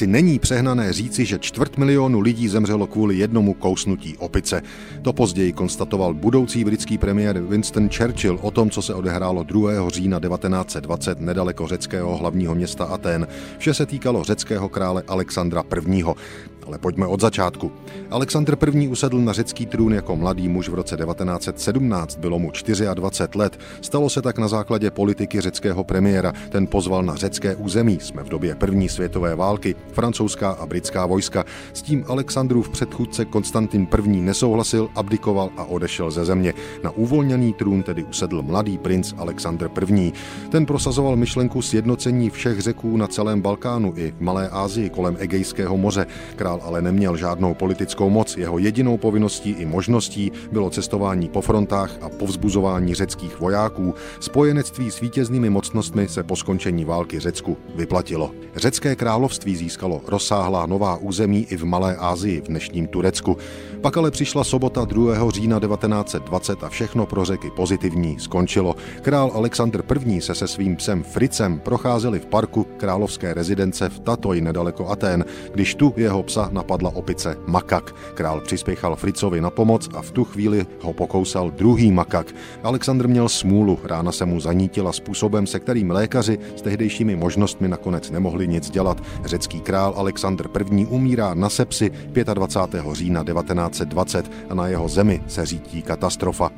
asi 0.00 0.06
není 0.06 0.38
přehnané 0.38 0.92
říci, 0.92 1.24
že 1.24 1.38
čtvrt 1.38 1.78
milionu 1.78 2.20
lidí 2.20 2.48
zemřelo 2.48 2.86
kvůli 2.86 3.16
jednomu 3.16 3.54
kousnutí 3.54 4.16
opice. 4.16 4.62
To 5.02 5.12
později 5.12 5.52
konstatoval 5.52 6.14
budoucí 6.14 6.64
britský 6.64 6.98
premiér 6.98 7.38
Winston 7.40 7.88
Churchill 7.90 8.38
o 8.42 8.50
tom, 8.50 8.70
co 8.70 8.82
se 8.82 8.94
odehrálo 8.94 9.42
2. 9.42 9.90
října 9.90 10.20
1920 10.20 11.20
nedaleko 11.20 11.66
řeckého 11.66 12.16
hlavního 12.16 12.54
města 12.54 12.84
Aten. 12.84 13.26
Vše 13.58 13.74
se 13.74 13.86
týkalo 13.86 14.24
řeckého 14.24 14.68
krále 14.68 15.02
Alexandra 15.08 15.64
I. 15.88 16.04
Ale 16.66 16.78
pojďme 16.78 17.06
od 17.06 17.20
začátku. 17.20 17.72
Alexandr 18.10 18.56
I. 18.74 18.88
usedl 18.88 19.20
na 19.20 19.32
řecký 19.32 19.66
trůn 19.66 19.94
jako 19.94 20.16
mladý 20.16 20.48
muž 20.48 20.68
v 20.68 20.74
roce 20.74 20.96
1917, 20.96 22.18
bylo 22.18 22.38
mu 22.38 22.50
24 22.94 23.38
let. 23.38 23.60
Stalo 23.80 24.10
se 24.10 24.22
tak 24.22 24.38
na 24.38 24.48
základě 24.48 24.90
politiky 24.90 25.40
řeckého 25.40 25.84
premiéra. 25.84 26.32
Ten 26.48 26.66
pozval 26.66 27.02
na 27.02 27.16
řecké 27.16 27.56
území. 27.56 27.98
Jsme 28.00 28.22
v 28.22 28.28
době 28.28 28.54
první 28.54 28.88
světové 28.88 29.34
války, 29.34 29.74
francouzská 29.92 30.50
a 30.50 30.66
britská 30.66 31.06
vojska. 31.06 31.44
S 31.72 31.82
tím 31.82 32.04
Alexandrův 32.08 32.68
předchůdce 32.68 33.24
Konstantin 33.24 33.88
I. 34.04 34.20
nesouhlasil, 34.20 34.88
abdikoval 34.94 35.50
a 35.56 35.64
odešel 35.64 36.10
ze 36.10 36.24
země. 36.24 36.54
Na 36.82 36.90
uvolněný 36.90 37.52
trůn 37.52 37.82
tedy 37.82 38.04
usedl 38.04 38.42
mladý 38.42 38.78
princ 38.78 39.14
Alexandr 39.16 39.70
I. 39.94 40.12
Ten 40.50 40.66
prosazoval 40.66 41.16
myšlenku 41.16 41.62
sjednocení 41.62 42.30
všech 42.30 42.60
řeků 42.60 42.96
na 42.96 43.06
celém 43.06 43.40
Balkánu 43.40 43.92
i 43.96 44.14
v 44.18 44.20
Malé 44.20 44.48
Asii 44.48 44.90
kolem 44.90 45.16
Egejského 45.18 45.76
moře. 45.76 46.06
Král 46.36 46.60
ale 46.64 46.82
neměl 46.82 47.16
žádnou 47.16 47.54
politickou 47.54 48.10
moc. 48.10 48.36
Jeho 48.36 48.58
jedinou 48.58 48.96
povinností 48.96 49.50
i 49.50 49.66
možností 49.66 50.32
bylo 50.52 50.70
cestování 50.70 51.28
po 51.28 51.40
frontách 51.40 51.96
a 52.00 52.08
povzbuzování 52.08 52.94
řeckých 52.94 53.40
vojáků. 53.40 53.94
Spojenectví 54.20 54.90
s 54.90 55.00
vítěznými 55.00 55.50
mocnostmi 55.50 56.08
se 56.08 56.22
po 56.22 56.36
skončení 56.36 56.84
války 56.84 57.20
Řecku 57.20 57.56
vyplatilo. 57.74 58.30
Řecké 58.56 58.96
království 58.96 59.56
získalo 59.70 60.00
rozsáhlá 60.06 60.66
nová 60.66 60.96
území 60.96 61.46
i 61.50 61.56
v 61.56 61.64
Malé 61.64 61.96
Asii 61.96 62.40
v 62.40 62.48
dnešním 62.48 62.86
Turecku. 62.86 63.36
Pak 63.80 63.96
ale 63.96 64.10
přišla 64.10 64.44
sobota 64.44 64.84
2. 64.84 65.30
října 65.30 65.60
1920 65.60 66.64
a 66.64 66.68
všechno 66.68 67.06
pro 67.06 67.24
řeky 67.24 67.50
pozitivní 67.50 68.18
skončilo. 68.18 68.76
Král 69.02 69.30
Alexandr 69.34 69.84
I. 70.06 70.20
se 70.20 70.34
se 70.34 70.48
svým 70.48 70.76
psem 70.76 71.02
Fricem 71.02 71.58
procházeli 71.58 72.18
v 72.18 72.26
parku 72.26 72.66
královské 72.76 73.34
rezidence 73.34 73.88
v 73.88 73.98
Tatoj 74.00 74.40
nedaleko 74.40 74.88
Atén, 74.88 75.24
když 75.52 75.74
tu 75.74 75.94
jeho 75.96 76.22
psa 76.22 76.48
napadla 76.52 76.90
opice 76.94 77.36
makak. 77.46 77.94
Král 78.14 78.40
přispěchal 78.40 78.96
Fricovi 78.96 79.40
na 79.40 79.50
pomoc 79.50 79.88
a 79.94 80.02
v 80.02 80.10
tu 80.10 80.24
chvíli 80.24 80.66
ho 80.82 80.92
pokousal 80.92 81.50
druhý 81.50 81.92
makak. 81.92 82.34
Alexandr 82.62 83.08
měl 83.08 83.28
smůlu, 83.28 83.78
rána 83.84 84.12
se 84.12 84.26
mu 84.26 84.40
zanítila 84.40 84.92
způsobem, 84.92 85.46
se 85.46 85.60
kterým 85.60 85.90
lékaři 85.90 86.38
s 86.56 86.62
tehdejšími 86.62 87.16
možnostmi 87.16 87.68
nakonec 87.68 88.10
nemohli 88.10 88.48
nic 88.48 88.70
dělat. 88.70 89.02
Řecký 89.24 89.59
král 89.60 89.94
Alexandr 89.96 90.48
I. 90.72 90.86
umírá 90.86 91.34
na 91.34 91.48
sepsi 91.48 91.90
25. 92.34 92.84
října 92.92 93.24
1920 93.24 94.30
a 94.50 94.54
na 94.54 94.66
jeho 94.66 94.88
zemi 94.88 95.22
se 95.28 95.46
řítí 95.46 95.82
katastrofa. 95.82 96.50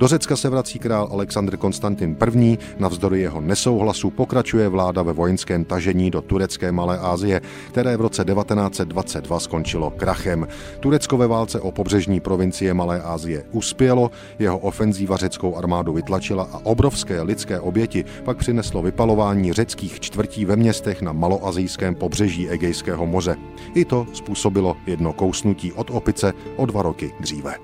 Do 0.00 0.08
Řecka 0.08 0.36
se 0.36 0.48
vrací 0.48 0.78
král 0.78 1.08
Alexandr 1.12 1.56
Konstantin 1.56 2.16
I. 2.36 2.58
Navzdory 2.78 3.20
jeho 3.20 3.40
nesouhlasu 3.40 4.10
pokračuje 4.10 4.68
vláda 4.68 5.02
ve 5.02 5.12
vojenském 5.12 5.64
tažení 5.64 6.10
do 6.10 6.22
turecké 6.22 6.72
Malé 6.72 6.98
Asie, 6.98 7.40
které 7.68 7.96
v 7.96 8.00
roce 8.00 8.24
1922 8.24 9.40
skončilo 9.40 9.90
krachem. 9.90 10.48
Turecko 10.80 11.16
ve 11.16 11.26
válce 11.26 11.60
o 11.60 11.72
pobřežní 11.72 12.20
provincie 12.20 12.74
Malé 12.74 13.02
Asie 13.02 13.44
uspělo, 13.52 14.10
jeho 14.38 14.58
ofenzíva 14.58 15.16
řeckou 15.16 15.56
armádu 15.56 15.92
vytlačila 15.92 16.48
a 16.52 16.60
obrovské 16.64 17.22
lidské 17.22 17.60
oběti 17.60 18.04
pak 18.24 18.36
přineslo 18.36 18.82
vypalování 18.82 19.52
řeckých 19.52 20.00
čtvrtí 20.00 20.44
ve 20.44 20.56
městech 20.56 21.02
na 21.02 21.12
maloazijském 21.12 21.94
pobřeží 22.40 22.48
Egejského 22.48 23.06
moře. 23.06 23.36
I 23.74 23.84
to 23.84 24.06
způsobilo 24.12 24.76
jedno 24.86 25.12
kousnutí 25.12 25.72
od 25.72 25.90
opice 25.90 26.32
o 26.56 26.66
dva 26.66 26.82
roky 26.82 27.12
dříve. 27.20 27.54